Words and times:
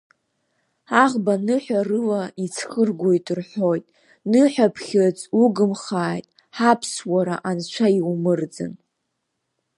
Аӷба 1.01 1.33
ныҳәарыла 1.45 2.21
иӡхыргоит 2.43 3.27
рҳәоит, 3.37 3.85
ныҳәаԥхьыӡ 4.31 5.19
угымхааит, 5.41 6.27
ҳаԥсуара 6.57 7.35
анцәа 7.49 7.87
иумырӡын! 7.97 8.73